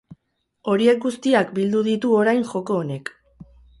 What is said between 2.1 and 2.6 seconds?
orain